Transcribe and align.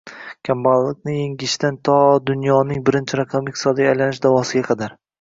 Kambag‘allikni 0.47 1.17
yengishdan 1.17 1.77
to 1.91 1.99
dunyoning 2.33 2.83
birinchi 2.91 3.23
raqamli 3.23 3.57
iqtisodiyotiga 3.57 3.97
aylanish 3.97 4.27
da’vosiga 4.29 4.71
qadar 4.75 5.03